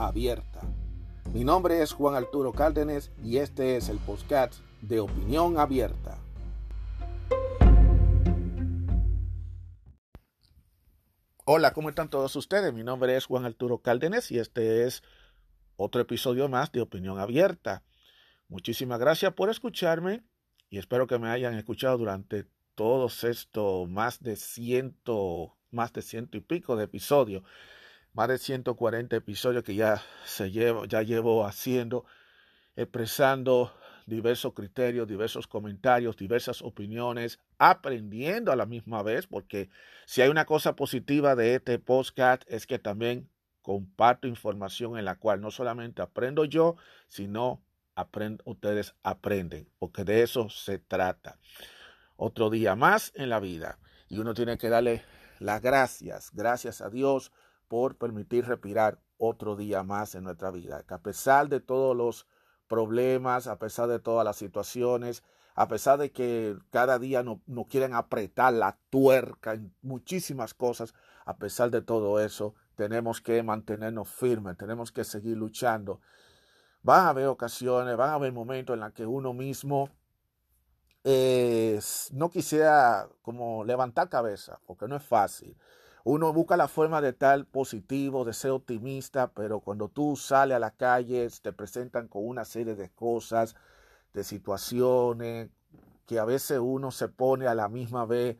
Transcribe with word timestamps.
abierta. 0.00 0.62
Mi 1.32 1.44
nombre 1.44 1.82
es 1.82 1.92
Juan 1.92 2.14
Arturo 2.14 2.52
Cárdenas 2.52 3.10
y 3.22 3.36
este 3.36 3.76
es 3.76 3.88
el 3.88 3.98
podcast 3.98 4.54
de 4.80 5.00
Opinión 5.00 5.58
Abierta. 5.58 6.18
Hola, 11.44 11.72
¿cómo 11.72 11.90
están 11.90 12.08
todos 12.08 12.34
ustedes? 12.36 12.72
Mi 12.72 12.82
nombre 12.82 13.16
es 13.16 13.26
Juan 13.26 13.44
Arturo 13.44 13.78
Cárdenas 13.78 14.30
y 14.30 14.38
este 14.38 14.86
es 14.86 15.02
otro 15.76 16.00
episodio 16.00 16.48
más 16.48 16.72
de 16.72 16.80
Opinión 16.80 17.18
Abierta. 17.18 17.82
Muchísimas 18.48 18.98
gracias 18.98 19.34
por 19.34 19.50
escucharme 19.50 20.22
y 20.70 20.78
espero 20.78 21.06
que 21.06 21.18
me 21.18 21.28
hayan 21.28 21.54
escuchado 21.54 21.98
durante 21.98 22.46
todos 22.74 23.24
estos 23.24 23.88
más 23.88 24.22
de 24.22 24.36
ciento, 24.36 25.56
más 25.70 25.92
de 25.92 26.02
ciento 26.02 26.38
y 26.38 26.40
pico 26.40 26.76
de 26.76 26.84
episodios 26.84 27.42
más 28.12 28.28
de 28.28 28.38
140 28.38 29.16
episodios 29.16 29.62
que 29.62 29.74
ya 29.74 30.02
se 30.24 30.50
llevo, 30.50 30.84
ya 30.84 31.02
llevo 31.02 31.46
haciendo, 31.46 32.04
expresando 32.76 33.72
diversos 34.06 34.54
criterios, 34.54 35.06
diversos 35.06 35.46
comentarios, 35.46 36.16
diversas 36.16 36.62
opiniones, 36.62 37.38
aprendiendo 37.58 38.50
a 38.50 38.56
la 38.56 38.66
misma 38.66 39.02
vez, 39.02 39.26
porque 39.26 39.70
si 40.06 40.22
hay 40.22 40.28
una 40.28 40.44
cosa 40.44 40.74
positiva 40.74 41.36
de 41.36 41.54
este 41.54 41.78
podcast 41.78 42.42
es 42.48 42.66
que 42.66 42.78
también 42.78 43.28
comparto 43.62 44.26
información 44.26 44.98
en 44.98 45.04
la 45.04 45.16
cual 45.16 45.40
no 45.40 45.50
solamente 45.50 46.02
aprendo 46.02 46.44
yo, 46.44 46.76
sino 47.06 47.62
ustedes 48.44 48.94
aprenden, 49.02 49.68
porque 49.78 50.04
de 50.04 50.22
eso 50.22 50.48
se 50.48 50.78
trata. 50.78 51.38
Otro 52.16 52.50
día 52.50 52.74
más 52.74 53.12
en 53.14 53.28
la 53.28 53.40
vida 53.40 53.78
y 54.08 54.18
uno 54.18 54.34
tiene 54.34 54.58
que 54.58 54.68
darle 54.68 55.04
las 55.38 55.60
gracias, 55.60 56.30
gracias 56.32 56.80
a 56.80 56.90
Dios 56.90 57.30
por 57.70 57.96
permitir 57.96 58.46
respirar 58.46 58.98
otro 59.16 59.54
día 59.54 59.84
más 59.84 60.16
en 60.16 60.24
nuestra 60.24 60.50
vida. 60.50 60.82
Que 60.82 60.94
a 60.94 60.98
pesar 60.98 61.48
de 61.48 61.60
todos 61.60 61.96
los 61.96 62.26
problemas, 62.66 63.46
a 63.46 63.60
pesar 63.60 63.88
de 63.88 64.00
todas 64.00 64.24
las 64.24 64.34
situaciones, 64.34 65.22
a 65.54 65.68
pesar 65.68 65.96
de 66.00 66.10
que 66.10 66.58
cada 66.70 66.98
día 66.98 67.22
nos 67.22 67.38
no 67.46 67.66
quieren 67.66 67.94
apretar 67.94 68.54
la 68.54 68.76
tuerca 68.90 69.52
en 69.52 69.72
muchísimas 69.82 70.52
cosas, 70.52 70.94
a 71.24 71.36
pesar 71.36 71.70
de 71.70 71.80
todo 71.80 72.18
eso, 72.18 72.56
tenemos 72.74 73.20
que 73.20 73.40
mantenernos 73.44 74.08
firmes, 74.08 74.56
tenemos 74.56 74.90
que 74.90 75.04
seguir 75.04 75.36
luchando. 75.36 76.00
Van 76.82 77.06
a 77.06 77.10
haber 77.10 77.28
ocasiones, 77.28 77.96
van 77.96 78.10
a 78.10 78.14
haber 78.14 78.32
momentos 78.32 78.74
en 78.74 78.80
los 78.80 78.92
que 78.92 79.06
uno 79.06 79.32
mismo 79.32 79.90
eh, 81.04 81.78
no 82.10 82.30
quisiera 82.30 83.08
como 83.22 83.64
levantar 83.64 84.08
cabeza, 84.08 84.58
porque 84.66 84.88
no 84.88 84.96
es 84.96 85.04
fácil. 85.04 85.56
Uno 86.04 86.32
busca 86.32 86.56
la 86.56 86.68
forma 86.68 87.00
de 87.00 87.10
estar 87.10 87.44
positivo, 87.46 88.24
de 88.24 88.32
ser 88.32 88.52
optimista, 88.52 89.30
pero 89.32 89.60
cuando 89.60 89.88
tú 89.88 90.16
sales 90.16 90.56
a 90.56 90.58
la 90.58 90.70
calle 90.70 91.28
te 91.42 91.52
presentan 91.52 92.08
con 92.08 92.26
una 92.26 92.44
serie 92.44 92.74
de 92.74 92.88
cosas, 92.90 93.54
de 94.14 94.24
situaciones, 94.24 95.50
que 96.06 96.18
a 96.18 96.24
veces 96.24 96.58
uno 96.58 96.90
se 96.90 97.08
pone 97.08 97.46
a 97.46 97.54
la 97.54 97.68
misma 97.68 98.06
vez 98.06 98.36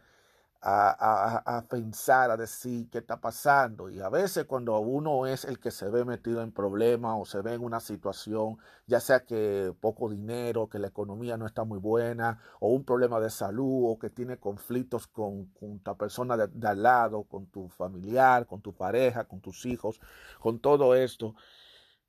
a, 0.62 1.64
pensar, 1.70 2.30
a 2.30 2.36
decir 2.36 2.88
qué 2.90 2.98
está 2.98 3.20
pasando. 3.20 3.88
Y 3.88 4.00
a 4.00 4.08
veces 4.08 4.44
cuando 4.44 4.78
uno 4.78 5.26
es 5.26 5.44
el 5.44 5.58
que 5.58 5.70
se 5.70 5.88
ve 5.88 6.04
metido 6.04 6.42
en 6.42 6.52
problemas 6.52 7.16
o 7.18 7.24
se 7.24 7.40
ve 7.40 7.54
en 7.54 7.64
una 7.64 7.80
situación, 7.80 8.58
ya 8.86 9.00
sea 9.00 9.24
que 9.24 9.74
poco 9.80 10.10
dinero, 10.10 10.68
que 10.68 10.78
la 10.78 10.88
economía 10.88 11.36
no 11.36 11.46
está 11.46 11.64
muy 11.64 11.78
buena, 11.78 12.40
o 12.60 12.68
un 12.70 12.84
problema 12.84 13.20
de 13.20 13.30
salud, 13.30 13.90
o 13.90 13.98
que 13.98 14.10
tiene 14.10 14.38
conflictos 14.38 15.06
con, 15.06 15.46
con 15.46 15.80
tu 15.80 15.96
persona 15.96 16.36
de, 16.36 16.68
al 16.68 16.82
lado, 16.82 17.24
con 17.24 17.46
tu 17.46 17.68
familiar, 17.68 18.46
con 18.46 18.60
tu 18.60 18.74
pareja, 18.74 19.24
con 19.24 19.40
tus 19.40 19.64
hijos, 19.64 20.00
con 20.40 20.60
todo 20.60 20.94
esto. 20.94 21.34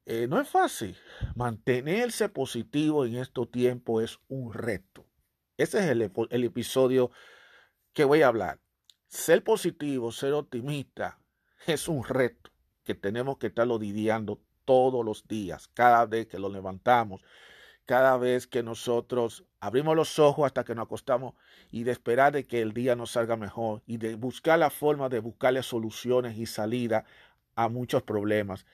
Eh, 0.06 0.28
no 0.28 0.42
es 0.42 0.50
fácil. 0.50 0.98
Mantenerse 1.36 2.28
positivo 2.28 3.06
en 3.06 3.16
estos 3.16 3.50
tiempos 3.50 4.04
es 4.04 4.20
un 4.28 4.52
reto. 4.52 5.06
Ese 5.58 5.80
es 5.80 5.86
el, 5.86 6.12
el 6.32 6.44
episodio 6.44 7.12
que 7.94 8.04
voy 8.06 8.22
a 8.22 8.28
hablar. 8.28 8.60
Ser 9.08 9.44
positivo, 9.44 10.12
ser 10.12 10.34
optimista, 10.34 11.20
es 11.68 11.88
un 11.88 12.04
reto 12.04 12.52
que 12.84 12.96
tenemos 12.96 13.38
que 13.38 13.48
estarlo 13.48 13.78
lidiando 13.78 14.40
todos 14.66 15.04
los 15.04 15.28
días, 15.28 15.70
cada 15.74 16.06
vez 16.06 16.28
que 16.28 16.40
lo 16.40 16.50
levantamos, 16.50 17.22
cada 17.86 18.18
vez 18.18 18.48
que 18.48 18.64
nosotros 18.64 19.44
abrimos 19.60 19.96
los 19.96 20.18
ojos 20.18 20.46
hasta 20.46 20.64
que 20.64 20.76
nos 20.76 20.86
acostamos 20.86 21.34
y 21.72 21.84
de 21.84 21.92
esperar 21.92 22.32
de 22.32 22.48
que 22.48 22.62
el 22.62 22.74
día 22.74 22.96
nos 22.96 23.12
salga 23.12 23.36
mejor 23.36 23.82
y 23.86 23.98
de 23.98 24.16
buscar 24.16 24.60
la 24.60 24.70
forma 24.70 25.10
de 25.10 25.20
buscarle 25.20 25.62
soluciones 25.62 26.38
y 26.38 26.46
salida 26.46 27.06
a 27.56 27.68
muchos 27.68 28.04
problemas. 28.04 28.66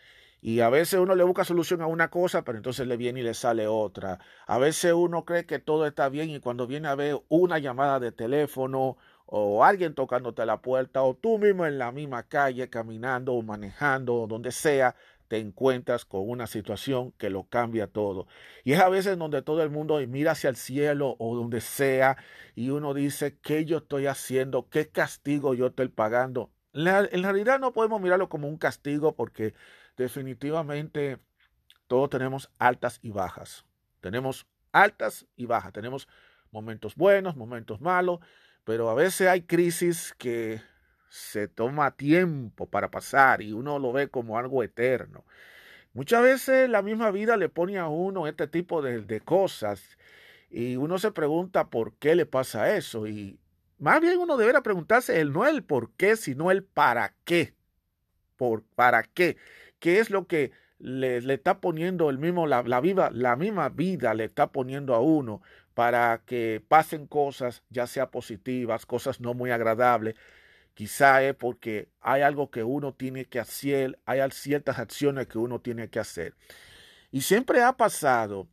Y 0.41 0.59
a 0.59 0.69
veces 0.69 0.99
uno 0.99 1.15
le 1.15 1.23
busca 1.23 1.43
solución 1.43 1.81
a 1.81 1.87
una 1.87 2.09
cosa, 2.09 2.43
pero 2.43 2.57
entonces 2.57 2.87
le 2.87 2.97
viene 2.97 3.21
y 3.21 3.23
le 3.23 3.33
sale 3.33 3.67
otra. 3.67 4.19
A 4.45 4.57
veces 4.57 4.93
uno 4.93 5.25
cree 5.25 5.45
que 5.45 5.59
todo 5.59 5.87
está 5.87 6.09
bien 6.09 6.29
y 6.29 6.39
cuando 6.39 6.67
viene 6.67 6.87
a 6.87 6.95
ver 6.95 7.19
una 7.29 7.57
llamada 7.59 7.99
de 7.99 8.11
teléfono 8.11 8.97
o 9.25 9.63
alguien 9.63 9.93
tocándote 9.93 10.45
la 10.45 10.61
puerta 10.61 11.03
o 11.03 11.15
tú 11.15 11.37
mismo 11.37 11.65
en 11.65 11.77
la 11.77 11.91
misma 11.91 12.23
calle 12.23 12.69
caminando 12.69 13.33
o 13.33 13.41
manejando 13.41 14.15
o 14.21 14.27
donde 14.27 14.51
sea, 14.51 14.95
te 15.27 15.39
encuentras 15.39 16.05
con 16.05 16.29
una 16.29 16.47
situación 16.47 17.11
que 17.17 17.29
lo 17.29 17.43
cambia 17.43 17.87
todo. 17.87 18.27
Y 18.63 18.73
es 18.73 18.79
a 18.79 18.89
veces 18.89 19.17
donde 19.17 19.41
todo 19.41 19.63
el 19.63 19.69
mundo 19.69 19.99
mira 20.07 20.31
hacia 20.31 20.49
el 20.49 20.55
cielo 20.55 21.15
o 21.19 21.35
donde 21.35 21.61
sea 21.61 22.17
y 22.55 22.69
uno 22.69 22.93
dice, 22.93 23.37
¿qué 23.41 23.65
yo 23.65 23.79
estoy 23.79 24.07
haciendo? 24.07 24.69
¿Qué 24.69 24.89
castigo 24.89 25.53
yo 25.53 25.67
estoy 25.67 25.89
pagando? 25.89 26.51
En 26.73 27.23
realidad 27.23 27.59
no 27.59 27.73
podemos 27.73 27.99
mirarlo 27.99 28.29
como 28.29 28.47
un 28.47 28.57
castigo 28.57 29.15
porque 29.15 29.53
definitivamente 29.97 31.19
todos 31.87 32.09
tenemos 32.09 32.49
altas 32.59 32.99
y 33.01 33.11
bajas. 33.11 33.65
Tenemos 33.99 34.45
altas 34.71 35.25
y 35.35 35.45
bajas. 35.45 35.73
Tenemos 35.73 36.07
momentos 36.51 36.95
buenos, 36.95 37.35
momentos 37.35 37.81
malos, 37.81 38.19
pero 38.63 38.89
a 38.89 38.93
veces 38.93 39.27
hay 39.27 39.41
crisis 39.41 40.13
que 40.17 40.61
se 41.09 41.47
toma 41.47 41.91
tiempo 41.91 42.69
para 42.69 42.91
pasar 42.91 43.41
y 43.41 43.53
uno 43.53 43.79
lo 43.79 43.91
ve 43.91 44.09
como 44.09 44.37
algo 44.37 44.63
eterno. 44.63 45.25
Muchas 45.93 46.21
veces 46.21 46.69
la 46.69 46.81
misma 46.81 47.11
vida 47.11 47.37
le 47.37 47.49
pone 47.49 47.77
a 47.79 47.87
uno 47.87 48.27
este 48.27 48.47
tipo 48.47 48.81
de, 48.81 49.01
de 49.01 49.21
cosas 49.21 49.97
y 50.49 50.75
uno 50.75 50.99
se 50.99 51.11
pregunta 51.11 51.69
por 51.69 51.95
qué 51.95 52.15
le 52.15 52.25
pasa 52.25 52.75
eso 52.75 53.07
y 53.07 53.39
más 53.79 54.01
bien 54.01 54.17
uno 54.17 54.37
debería 54.37 54.61
preguntarse 54.61 55.19
el 55.21 55.31
no 55.31 55.45
el 55.45 55.63
por 55.63 55.91
qué, 55.93 56.15
sino 56.15 56.51
el 56.51 56.63
para 56.63 57.15
qué. 57.23 57.53
Por, 58.35 58.63
¿Para 58.75 59.03
qué? 59.03 59.37
¿Qué 59.79 59.99
es 59.99 60.09
lo 60.09 60.27
que 60.27 60.51
le, 60.79 61.17
está 61.33 61.59
poniendo 61.59 62.09
el 62.09 62.17
mismo, 62.17 62.47
la, 62.47 62.61
viva, 62.81 63.09
la 63.11 63.35
misma 63.35 63.69
vida 63.69 64.13
le 64.13 64.25
está 64.25 64.51
poniendo 64.51 64.95
a 64.95 65.01
uno 65.01 65.41
para 65.73 66.21
que 66.25 66.63
pasen 66.67 67.07
cosas, 67.07 67.63
ya 67.69 67.87
sea 67.87 68.09
positivas, 68.09 68.85
cosas 68.85 69.19
no 69.21 69.33
muy 69.33 69.51
agradables? 69.51 70.15
Quizá 70.73 71.23
es 71.23 71.35
porque 71.35 71.89
hay 72.01 72.21
algo 72.21 72.51
que 72.51 72.63
uno 72.63 72.93
tiene 72.93 73.25
que 73.25 73.39
hacer, 73.39 73.99
hay 74.05 74.19
ciertas 74.31 74.77
acciones 74.79 75.27
que 75.27 75.39
uno 75.39 75.59
tiene 75.59 75.89
que 75.89 75.99
hacer. 75.99 76.35
Y 77.11 77.21
siempre 77.21 77.63
ha 77.63 77.77
pasado 77.77 78.47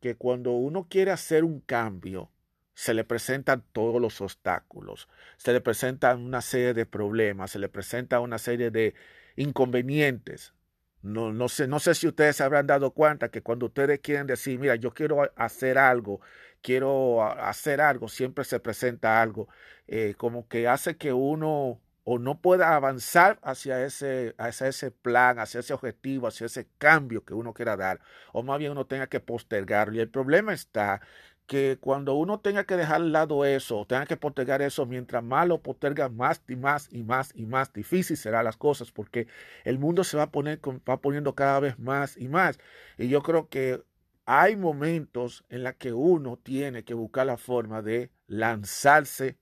que 0.00 0.14
cuando 0.16 0.52
uno 0.52 0.86
quiere 0.88 1.10
hacer 1.10 1.44
un 1.44 1.60
cambio, 1.60 2.30
se 2.74 2.94
le 2.94 3.02
presentan 3.04 3.64
todos 3.72 4.00
los 4.00 4.20
obstáculos, 4.20 5.08
se 5.36 5.52
le 5.52 5.60
presentan 5.60 6.22
una 6.22 6.40
serie 6.40 6.74
de 6.74 6.86
problemas, 6.86 7.50
se 7.50 7.58
le 7.58 7.68
presenta 7.68 8.20
una 8.20 8.38
serie 8.38 8.70
de 8.70 8.94
inconvenientes. 9.34 10.54
No, 11.02 11.32
no, 11.32 11.48
sé, 11.48 11.68
no 11.68 11.78
sé 11.78 11.94
si 11.94 12.08
ustedes 12.08 12.36
se 12.36 12.42
habrán 12.42 12.66
dado 12.66 12.90
cuenta 12.92 13.30
que 13.30 13.40
cuando 13.42 13.66
ustedes 13.66 14.00
quieren 14.00 14.26
decir, 14.26 14.58
mira, 14.58 14.74
yo 14.74 14.92
quiero 14.92 15.30
hacer 15.36 15.78
algo, 15.78 16.20
quiero 16.60 17.22
hacer 17.22 17.80
algo, 17.80 18.08
siempre 18.08 18.44
se 18.44 18.58
presenta 18.58 19.22
algo, 19.22 19.48
eh, 19.86 20.14
como 20.16 20.48
que 20.48 20.66
hace 20.66 20.96
que 20.96 21.12
uno 21.12 21.80
o 22.02 22.18
no 22.18 22.40
pueda 22.40 22.74
avanzar 22.74 23.38
hacia 23.42 23.84
ese, 23.84 24.34
hacia 24.38 24.68
ese 24.68 24.90
plan, 24.90 25.38
hacia 25.38 25.60
ese 25.60 25.74
objetivo, 25.74 26.26
hacia 26.26 26.46
ese 26.46 26.66
cambio 26.78 27.24
que 27.24 27.34
uno 27.34 27.52
quiera 27.54 27.76
dar, 27.76 28.00
o 28.32 28.42
más 28.42 28.58
bien 28.58 28.72
uno 28.72 28.86
tenga 28.86 29.06
que 29.08 29.20
postergarlo. 29.20 29.94
Y 29.94 30.00
el 30.00 30.10
problema 30.10 30.52
está 30.52 31.00
que 31.48 31.78
cuando 31.80 32.14
uno 32.14 32.40
tenga 32.40 32.64
que 32.64 32.76
dejar 32.76 32.96
al 32.96 33.10
lado 33.10 33.46
eso, 33.46 33.86
tenga 33.88 34.04
que 34.04 34.18
postergar 34.18 34.60
eso, 34.60 34.84
mientras 34.84 35.24
más 35.24 35.48
lo 35.48 35.62
posterga, 35.62 36.10
más 36.10 36.42
y 36.46 36.56
más 36.56 36.88
y 36.92 37.02
más 37.02 37.32
y 37.34 37.46
más 37.46 37.72
difícil 37.72 38.18
serán 38.18 38.44
las 38.44 38.58
cosas, 38.58 38.92
porque 38.92 39.26
el 39.64 39.78
mundo 39.78 40.04
se 40.04 40.18
va, 40.18 40.24
a 40.24 40.30
poner, 40.30 40.60
va 40.88 41.00
poniendo 41.00 41.34
cada 41.34 41.58
vez 41.58 41.78
más 41.78 42.18
y 42.18 42.28
más. 42.28 42.60
Y 42.98 43.08
yo 43.08 43.22
creo 43.22 43.48
que 43.48 43.82
hay 44.26 44.56
momentos 44.56 45.46
en 45.48 45.64
los 45.64 45.74
que 45.76 45.94
uno 45.94 46.36
tiene 46.36 46.84
que 46.84 46.92
buscar 46.92 47.26
la 47.26 47.38
forma 47.38 47.80
de 47.80 48.10
lanzarse 48.26 49.38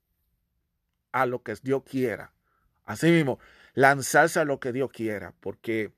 a 1.10 1.26
lo 1.26 1.42
que 1.42 1.56
Dios 1.60 1.82
quiera. 1.82 2.32
Así 2.84 3.10
mismo, 3.10 3.40
lanzarse 3.74 4.38
a 4.38 4.44
lo 4.44 4.60
que 4.60 4.72
Dios 4.72 4.92
quiera, 4.92 5.34
porque 5.40 5.92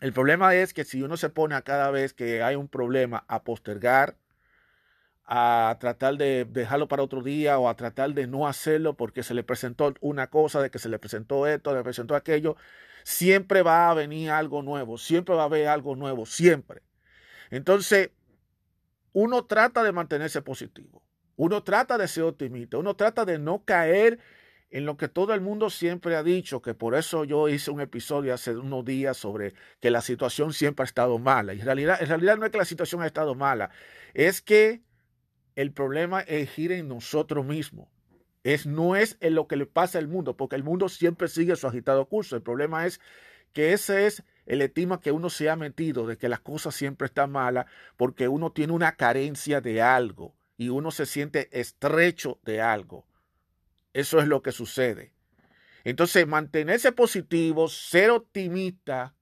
el 0.00 0.12
problema 0.12 0.56
es 0.56 0.74
que 0.74 0.84
si 0.84 1.02
uno 1.04 1.16
se 1.16 1.30
pone 1.30 1.54
a 1.54 1.62
cada 1.62 1.92
vez 1.92 2.14
que 2.14 2.42
hay 2.42 2.56
un 2.56 2.66
problema 2.66 3.24
a 3.28 3.44
postergar, 3.44 4.16
a 5.26 5.76
tratar 5.80 6.16
de 6.16 6.44
dejarlo 6.44 6.86
para 6.86 7.02
otro 7.02 7.22
día 7.22 7.58
o 7.58 7.68
a 7.68 7.76
tratar 7.76 8.12
de 8.12 8.26
no 8.26 8.46
hacerlo 8.46 8.94
porque 8.94 9.22
se 9.22 9.34
le 9.34 9.42
presentó 9.42 9.94
una 10.00 10.28
cosa, 10.28 10.60
de 10.60 10.70
que 10.70 10.78
se 10.78 10.88
le 10.88 10.98
presentó 10.98 11.46
esto, 11.46 11.70
se 11.70 11.76
le 11.76 11.82
presentó 11.82 12.14
aquello, 12.14 12.56
siempre 13.04 13.62
va 13.62 13.90
a 13.90 13.94
venir 13.94 14.30
algo 14.30 14.62
nuevo, 14.62 14.98
siempre 14.98 15.34
va 15.34 15.42
a 15.42 15.46
haber 15.46 15.68
algo 15.68 15.96
nuevo, 15.96 16.26
siempre. 16.26 16.82
Entonces, 17.50 18.10
uno 19.12 19.44
trata 19.46 19.82
de 19.82 19.92
mantenerse 19.92 20.42
positivo, 20.42 21.02
uno 21.36 21.62
trata 21.62 21.96
de 21.96 22.08
ser 22.08 22.24
optimista, 22.24 22.76
uno 22.76 22.94
trata 22.94 23.24
de 23.24 23.38
no 23.38 23.64
caer 23.64 24.18
en 24.70 24.86
lo 24.86 24.96
que 24.96 25.08
todo 25.08 25.32
el 25.34 25.40
mundo 25.40 25.70
siempre 25.70 26.16
ha 26.16 26.22
dicho, 26.22 26.60
que 26.60 26.74
por 26.74 26.96
eso 26.96 27.24
yo 27.24 27.48
hice 27.48 27.70
un 27.70 27.80
episodio 27.80 28.34
hace 28.34 28.56
unos 28.56 28.84
días 28.84 29.16
sobre 29.16 29.54
que 29.80 29.90
la 29.90 30.00
situación 30.00 30.52
siempre 30.52 30.82
ha 30.82 30.86
estado 30.86 31.18
mala. 31.18 31.54
Y 31.54 31.60
en 31.60 31.66
realidad, 31.66 32.02
en 32.02 32.08
realidad 32.08 32.36
no 32.36 32.44
es 32.44 32.50
que 32.50 32.58
la 32.58 32.64
situación 32.64 33.00
ha 33.00 33.06
estado 33.06 33.36
mala, 33.36 33.70
es 34.14 34.42
que 34.42 34.82
el 35.56 35.72
problema 35.72 36.20
es 36.20 36.50
gira 36.50 36.76
en 36.76 36.88
nosotros 36.88 37.44
mismos. 37.44 37.88
Es, 38.42 38.66
no 38.66 38.96
es 38.96 39.16
en 39.20 39.34
lo 39.34 39.48
que 39.48 39.56
le 39.56 39.66
pasa 39.66 39.98
al 39.98 40.08
mundo, 40.08 40.36
porque 40.36 40.56
el 40.56 40.64
mundo 40.64 40.88
siempre 40.88 41.28
sigue 41.28 41.56
su 41.56 41.66
agitado 41.66 42.06
curso. 42.08 42.36
El 42.36 42.42
problema 42.42 42.86
es 42.86 43.00
que 43.52 43.72
ese 43.72 44.06
es 44.06 44.22
el 44.46 44.60
estima 44.60 45.00
que 45.00 45.12
uno 45.12 45.30
se 45.30 45.48
ha 45.48 45.56
metido 45.56 46.06
de 46.06 46.18
que 46.18 46.28
las 46.28 46.40
cosas 46.40 46.74
siempre 46.74 47.06
están 47.06 47.32
malas 47.32 47.66
porque 47.96 48.28
uno 48.28 48.52
tiene 48.52 48.74
una 48.74 48.96
carencia 48.96 49.60
de 49.60 49.80
algo 49.80 50.34
y 50.58 50.68
uno 50.68 50.90
se 50.90 51.06
siente 51.06 51.48
estrecho 51.58 52.38
de 52.42 52.60
algo. 52.60 53.06
Eso 53.94 54.20
es 54.20 54.26
lo 54.26 54.42
que 54.42 54.52
sucede. 54.52 55.12
Entonces, 55.84 56.26
mantenerse 56.26 56.92
positivo, 56.92 57.68
ser 57.68 58.10
optimista, 58.10 59.14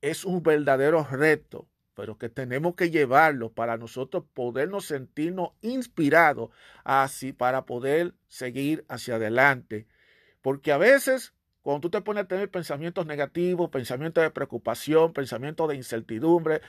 es 0.00 0.24
un 0.24 0.42
verdadero 0.42 1.06
reto 1.10 1.68
pero 1.94 2.16
que 2.18 2.28
tenemos 2.28 2.74
que 2.74 2.90
llevarlo 2.90 3.52
para 3.52 3.76
nosotros 3.76 4.24
podernos 4.32 4.86
sentirnos 4.86 5.50
inspirados 5.60 6.50
así 6.84 7.32
para 7.32 7.66
poder 7.66 8.14
seguir 8.28 8.84
hacia 8.88 9.16
adelante. 9.16 9.86
Porque 10.40 10.72
a 10.72 10.78
veces, 10.78 11.34
cuando 11.60 11.82
tú 11.82 11.90
te 11.90 12.00
pones 12.00 12.24
a 12.24 12.28
tener 12.28 12.50
pensamientos 12.50 13.06
negativos, 13.06 13.70
pensamientos 13.70 14.22
de 14.22 14.30
preocupación, 14.30 15.12
pensamientos 15.12 15.68
de 15.68 15.76
incertidumbre, 15.76 16.62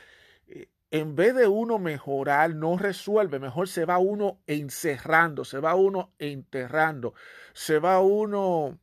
eh, 0.48 0.68
en 0.92 1.16
vez 1.16 1.34
de 1.36 1.48
uno 1.48 1.80
mejorar, 1.80 2.54
no 2.54 2.78
resuelve, 2.78 3.40
mejor 3.40 3.68
se 3.68 3.86
va 3.86 3.98
uno 3.98 4.40
encerrando, 4.46 5.44
se 5.44 5.60
va 5.60 5.74
uno 5.74 6.12
enterrando, 6.20 7.16
se 7.54 7.80
va 7.80 8.00
uno, 8.00 8.78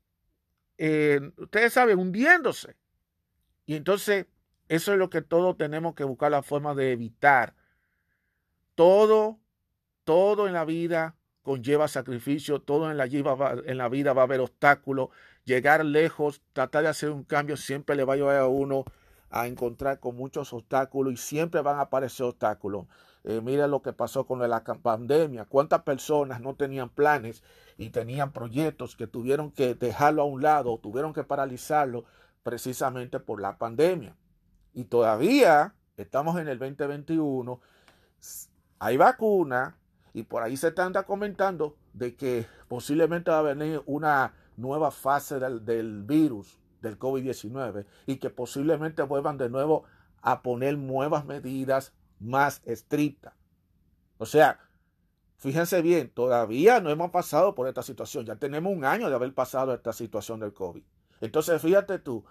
eh, 0.78 1.20
ustedes 1.36 1.72
saben, 1.72 1.98
hundiéndose. 1.98 2.74
Y 3.64 3.76
entonces 3.76 4.26
eso 4.70 4.92
es 4.92 4.98
lo 5.00 5.10
que 5.10 5.20
todos 5.20 5.56
tenemos 5.56 5.96
que 5.96 6.04
buscar 6.04 6.30
la 6.30 6.44
forma 6.44 6.76
de 6.76 6.92
evitar. 6.92 7.54
Todo, 8.76 9.40
todo 10.04 10.46
en 10.46 10.52
la 10.52 10.64
vida 10.64 11.16
conlleva 11.42 11.88
sacrificio, 11.88 12.62
todo 12.62 12.88
en 12.88 12.96
la, 12.96 13.06
en 13.06 13.78
la 13.78 13.88
vida 13.88 14.12
va 14.12 14.22
a 14.22 14.26
haber 14.26 14.38
obstáculos. 14.38 15.08
Llegar 15.44 15.84
lejos, 15.84 16.40
tratar 16.52 16.84
de 16.84 16.88
hacer 16.88 17.10
un 17.10 17.24
cambio, 17.24 17.56
siempre 17.56 17.96
le 17.96 18.04
va 18.04 18.12
a 18.12 18.16
llevar 18.16 18.36
a 18.36 18.46
uno 18.46 18.84
a 19.28 19.48
encontrar 19.48 19.98
con 19.98 20.14
muchos 20.14 20.52
obstáculos 20.52 21.14
y 21.14 21.16
siempre 21.16 21.62
van 21.62 21.78
a 21.78 21.82
aparecer 21.82 22.26
obstáculos. 22.26 22.86
Eh, 23.24 23.40
mira 23.42 23.66
lo 23.66 23.82
que 23.82 23.92
pasó 23.92 24.24
con 24.24 24.38
la 24.38 24.62
pandemia. 24.62 25.46
¿Cuántas 25.46 25.82
personas 25.82 26.40
no 26.40 26.54
tenían 26.54 26.90
planes 26.90 27.42
y 27.76 27.90
tenían 27.90 28.30
proyectos 28.30 28.94
que 28.94 29.08
tuvieron 29.08 29.50
que 29.50 29.74
dejarlo 29.74 30.22
a 30.22 30.26
un 30.26 30.42
lado, 30.42 30.78
tuvieron 30.78 31.12
que 31.12 31.24
paralizarlo 31.24 32.04
precisamente 32.44 33.18
por 33.18 33.40
la 33.40 33.58
pandemia? 33.58 34.14
Y 34.74 34.84
todavía 34.84 35.74
estamos 35.96 36.38
en 36.38 36.48
el 36.48 36.58
2021, 36.58 37.60
hay 38.78 38.96
vacuna 38.96 39.76
y 40.12 40.22
por 40.24 40.42
ahí 40.42 40.56
se 40.56 40.68
está 40.68 41.04
comentando 41.04 41.76
de 41.92 42.16
que 42.16 42.46
posiblemente 42.68 43.30
va 43.30 43.40
a 43.40 43.42
venir 43.42 43.82
una 43.86 44.34
nueva 44.56 44.90
fase 44.90 45.38
del, 45.38 45.64
del 45.64 46.02
virus 46.02 46.58
del 46.80 46.98
COVID-19 46.98 47.86
y 48.06 48.16
que 48.16 48.30
posiblemente 48.30 49.02
vuelvan 49.02 49.38
de 49.38 49.50
nuevo 49.50 49.84
a 50.22 50.42
poner 50.42 50.78
nuevas 50.78 51.24
medidas 51.24 51.92
más 52.18 52.62
estrictas. 52.64 53.34
O 54.18 54.26
sea, 54.26 54.60
fíjense 55.36 55.82
bien, 55.82 56.10
todavía 56.10 56.80
no 56.80 56.90
hemos 56.90 57.10
pasado 57.10 57.54
por 57.54 57.68
esta 57.68 57.82
situación, 57.82 58.26
ya 58.26 58.36
tenemos 58.36 58.72
un 58.72 58.84
año 58.84 59.08
de 59.08 59.14
haber 59.14 59.34
pasado 59.34 59.74
esta 59.74 59.92
situación 59.92 60.40
del 60.40 60.52
COVID. 60.52 60.82
Entonces, 61.20 61.60
fíjate 61.60 61.98
tú, 61.98 62.24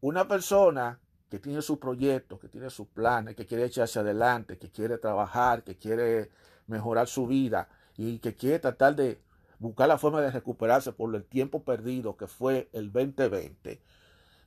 una 0.00 0.28
persona 0.28 1.00
que 1.28 1.38
tiene 1.38 1.62
su 1.62 1.78
proyecto, 1.78 2.38
que 2.38 2.48
tiene 2.48 2.70
sus 2.70 2.88
planes, 2.88 3.36
que 3.36 3.46
quiere 3.46 3.64
echarse 3.64 3.98
adelante, 3.98 4.58
que 4.58 4.70
quiere 4.70 4.98
trabajar, 4.98 5.62
que 5.62 5.76
quiere 5.76 6.30
mejorar 6.66 7.06
su 7.06 7.26
vida 7.26 7.68
y 7.96 8.18
que 8.18 8.34
quiere 8.34 8.58
tratar 8.58 8.96
de 8.96 9.20
buscar 9.58 9.88
la 9.88 9.98
forma 9.98 10.20
de 10.20 10.30
recuperarse 10.30 10.92
por 10.92 11.14
el 11.14 11.24
tiempo 11.24 11.64
perdido 11.64 12.16
que 12.16 12.26
fue 12.26 12.68
el 12.72 12.92
2020, 12.92 13.82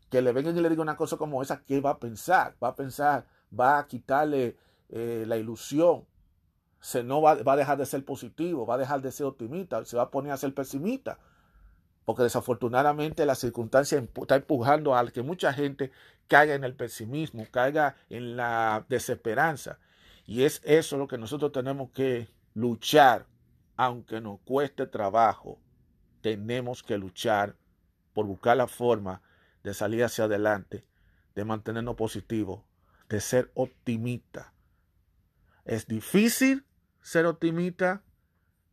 que 0.10 0.22
le 0.22 0.32
vengan 0.32 0.58
y 0.58 0.62
le 0.62 0.70
digan 0.70 0.84
una 0.84 0.98
cosa 0.98 1.18
como 1.18 1.42
esa, 1.42 1.62
¿qué 1.64 1.82
va 1.82 1.92
a 1.92 2.00
pensar? 2.00 2.56
Va 2.64 2.70
a 2.70 2.76
pensar, 2.76 3.28
va 3.58 3.78
a 3.78 3.88
quitarle 3.88 4.58
eh, 4.90 5.26
la 5.28 5.38
ilusión, 5.38 6.06
se 6.80 7.04
no 7.04 7.22
va, 7.22 7.36
va, 7.36 7.54
a 7.54 7.58
dejar 7.58 7.78
de 7.78 7.86
ser 7.86 8.04
positivo, 8.04 8.66
va 8.66 8.76
a 8.76 8.80
dejar 8.80 9.02
de 9.02 9.12
ser 9.12 9.28
optimista, 9.28 9.86
se 9.86 9.98
va 9.98 10.04
a 10.04 10.12
poner 10.12 10.32
a 10.32 10.38
ser 10.38 10.54
pesimista 10.54 11.20
porque 12.06 12.24
desafortunadamente 12.24 13.26
la 13.26 13.36
circunstancia 13.36 14.00
está 14.00 14.36
empujando 14.36 14.96
a 14.96 15.08
que 15.12 15.22
mucha 15.22 15.54
gente 15.54 15.92
caiga 16.28 16.56
en 16.56 16.64
el 16.64 16.76
pesimismo, 16.76 17.46
caiga 17.52 17.96
en 18.10 18.36
la 18.36 18.86
desesperanza. 18.90 19.80
Y 20.26 20.44
es 20.44 20.62
eso 20.64 20.98
lo 20.98 21.08
que 21.08 21.18
nosotros 21.18 21.52
tenemos 21.52 21.92
que 21.92 22.30
luchar, 22.54 23.28
aunque 23.76 24.22
nos 24.22 24.40
cueste 24.42 24.88
trabajo, 24.88 25.60
tenemos 26.22 26.84
que 26.84 26.98
luchar 26.98 27.56
por 28.14 28.26
buscar 28.26 28.58
la 28.58 28.68
forma 28.68 29.22
de 29.64 29.74
salir 29.74 30.04
hacia 30.04 30.26
adelante, 30.26 30.86
de 31.36 31.46
mantenernos 31.46 31.96
positivos, 31.96 32.62
de 33.10 33.22
ser 33.22 33.52
optimista. 33.54 34.54
Es 35.66 35.88
difícil 35.88 36.66
ser 37.02 37.26
optimista, 37.26 38.04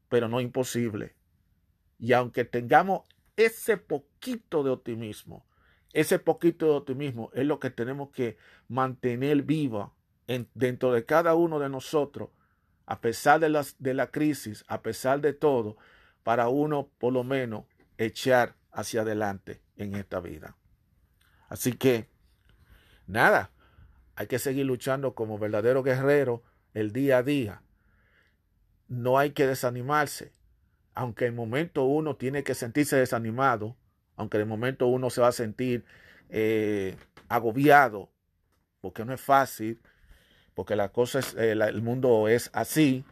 pero 0.08 0.28
no 0.28 0.40
imposible. 0.40 1.16
Y 1.98 2.12
aunque 2.12 2.44
tengamos 2.44 3.02
ese 3.38 3.76
poquito 3.76 4.64
de 4.64 4.70
optimismo, 4.70 5.46
ese 5.92 6.18
poquito 6.18 6.66
de 6.66 6.72
optimismo 6.72 7.30
es 7.34 7.46
lo 7.46 7.60
que 7.60 7.70
tenemos 7.70 8.10
que 8.10 8.36
mantener 8.66 9.42
vivo 9.42 9.94
dentro 10.54 10.92
de 10.92 11.04
cada 11.04 11.36
uno 11.36 11.60
de 11.60 11.68
nosotros, 11.68 12.30
a 12.84 13.00
pesar 13.00 13.38
de, 13.38 13.64
de 13.78 13.94
la 13.94 14.10
crisis, 14.10 14.64
a 14.66 14.82
pesar 14.82 15.20
de 15.20 15.32
todo, 15.32 15.76
para 16.24 16.48
uno 16.48 16.90
por 16.98 17.12
lo 17.12 17.22
menos 17.22 17.64
echar 17.96 18.56
hacia 18.72 19.02
adelante 19.02 19.62
en 19.76 19.94
esta 19.94 20.18
vida. 20.18 20.56
Así 21.48 21.74
que, 21.74 22.10
nada, 23.06 23.52
hay 24.16 24.26
que 24.26 24.40
seguir 24.40 24.66
luchando 24.66 25.14
como 25.14 25.38
verdadero 25.38 25.84
guerrero 25.84 26.42
el 26.74 26.92
día 26.92 27.18
a 27.18 27.22
día. 27.22 27.62
No 28.88 29.16
hay 29.16 29.30
que 29.30 29.46
desanimarse 29.46 30.32
aunque 30.98 31.26
en 31.26 31.36
momento 31.36 31.84
uno 31.84 32.16
tiene 32.16 32.42
que 32.42 32.56
sentirse 32.56 32.96
desanimado, 32.96 33.76
aunque 34.16 34.40
en 34.40 34.48
momento 34.48 34.88
uno 34.88 35.10
se 35.10 35.20
va 35.20 35.28
a 35.28 35.32
sentir 35.32 35.84
eh, 36.28 36.96
agobiado, 37.28 38.10
porque 38.80 39.04
no 39.04 39.14
es 39.14 39.20
fácil, 39.20 39.80
porque 40.54 40.74
la 40.74 40.88
cosa 40.88 41.20
es, 41.20 41.36
eh, 41.36 41.52
el 41.52 41.82
mundo 41.82 42.26
es 42.26 42.50
así, 42.52 43.04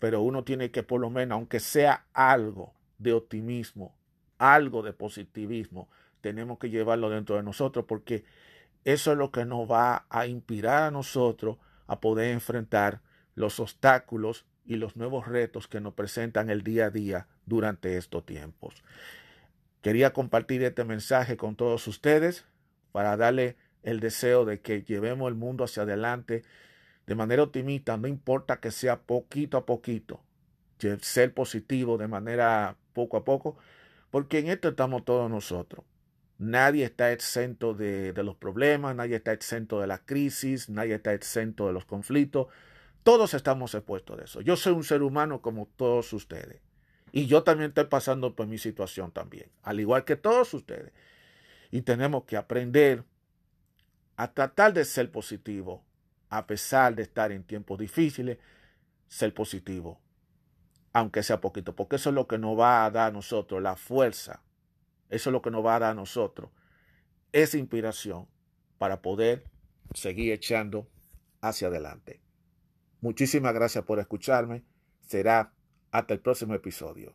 pero 0.00 0.22
uno 0.22 0.42
tiene 0.42 0.72
que 0.72 0.82
por 0.82 1.00
lo 1.00 1.08
menos, 1.08 1.36
aunque 1.36 1.60
sea 1.60 2.04
algo 2.14 2.74
de 2.98 3.12
optimismo, 3.12 3.94
algo 4.38 4.82
de 4.82 4.92
positivismo, 4.92 5.88
tenemos 6.20 6.58
que 6.58 6.68
llevarlo 6.68 7.10
dentro 7.10 7.36
de 7.36 7.44
nosotros, 7.44 7.84
porque 7.86 8.24
eso 8.84 9.12
es 9.12 9.18
lo 9.18 9.30
que 9.30 9.44
nos 9.44 9.70
va 9.70 10.04
a 10.10 10.26
inspirar 10.26 10.82
a 10.82 10.90
nosotros 10.90 11.58
a 11.86 12.00
poder 12.00 12.32
enfrentar 12.32 13.02
los 13.36 13.60
obstáculos 13.60 14.46
y 14.64 14.76
los 14.76 14.96
nuevos 14.96 15.26
retos 15.26 15.68
que 15.68 15.80
nos 15.80 15.94
presentan 15.94 16.50
el 16.50 16.62
día 16.62 16.86
a 16.86 16.90
día 16.90 17.26
durante 17.46 17.96
estos 17.96 18.24
tiempos. 18.24 18.82
Quería 19.82 20.12
compartir 20.12 20.62
este 20.62 20.84
mensaje 20.84 21.36
con 21.36 21.56
todos 21.56 21.86
ustedes 21.86 22.44
para 22.92 23.16
darle 23.16 23.56
el 23.82 24.00
deseo 24.00 24.44
de 24.44 24.60
que 24.60 24.82
llevemos 24.82 25.28
el 25.28 25.34
mundo 25.34 25.64
hacia 25.64 25.84
adelante 25.84 26.42
de 27.06 27.14
manera 27.14 27.42
optimista, 27.42 27.96
no 27.96 28.06
importa 28.06 28.60
que 28.60 28.70
sea 28.70 29.00
poquito 29.00 29.56
a 29.56 29.66
poquito, 29.66 30.22
ser 31.00 31.34
positivo 31.34 31.98
de 31.98 32.08
manera 32.08 32.76
poco 32.92 33.16
a 33.16 33.24
poco, 33.24 33.56
porque 34.10 34.38
en 34.38 34.48
esto 34.48 34.68
estamos 34.68 35.04
todos 35.04 35.30
nosotros. 35.30 35.84
Nadie 36.38 36.84
está 36.84 37.12
exento 37.12 37.74
de, 37.74 38.12
de, 38.12 38.22
los 38.22 38.36
problemas, 38.36 38.94
nadie 38.94 39.16
está 39.16 39.32
exento 39.32 39.80
de 39.80 39.86
la 39.86 39.98
crisis, 39.98 40.68
nadie 40.70 40.94
está 40.94 41.12
exento 41.12 41.66
de 41.66 41.72
los 41.72 41.84
conflictos. 41.84 42.46
Todos 43.02 43.34
estamos 43.34 43.74
expuestos 43.74 44.18
a 44.18 44.24
eso. 44.24 44.40
Yo 44.40 44.56
soy 44.56 44.72
un 44.72 44.84
ser 44.84 45.02
humano 45.02 45.40
como 45.40 45.66
todos 45.76 46.12
ustedes. 46.12 46.60
Y 47.12 47.26
yo 47.26 47.42
también 47.42 47.70
estoy 47.70 47.86
pasando 47.86 48.36
por 48.36 48.46
mi 48.46 48.58
situación 48.58 49.10
también, 49.10 49.50
al 49.62 49.80
igual 49.80 50.04
que 50.04 50.16
todos 50.16 50.54
ustedes. 50.54 50.92
Y 51.70 51.82
tenemos 51.82 52.24
que 52.24 52.36
aprender 52.36 53.04
a 54.16 54.32
tratar 54.32 54.72
de 54.72 54.84
ser 54.84 55.10
positivo, 55.10 55.84
a 56.28 56.46
pesar 56.46 56.94
de 56.94 57.02
estar 57.02 57.32
en 57.32 57.42
tiempos 57.42 57.78
difíciles, 57.78 58.38
ser 59.08 59.34
positivo, 59.34 60.00
aunque 60.92 61.22
sea 61.22 61.40
poquito, 61.40 61.74
porque 61.74 61.96
eso 61.96 62.10
es 62.10 62.14
lo 62.14 62.28
que 62.28 62.38
nos 62.38 62.58
va 62.58 62.84
a 62.84 62.90
dar 62.90 63.08
a 63.08 63.12
nosotros 63.12 63.60
la 63.62 63.76
fuerza, 63.76 64.42
eso 65.08 65.30
es 65.30 65.32
lo 65.32 65.42
que 65.42 65.50
nos 65.50 65.64
va 65.64 65.76
a 65.76 65.78
dar 65.80 65.90
a 65.92 65.94
nosotros 65.94 66.50
esa 67.32 67.58
inspiración 67.58 68.28
para 68.78 69.02
poder 69.02 69.44
seguir 69.94 70.32
echando 70.32 70.88
hacia 71.40 71.68
adelante. 71.68 72.20
Muchísimas 73.00 73.54
gracias 73.54 73.84
por 73.84 73.98
escucharme. 73.98 74.62
Será 75.06 75.52
hasta 75.90 76.14
el 76.14 76.20
próximo 76.20 76.54
episodio. 76.54 77.14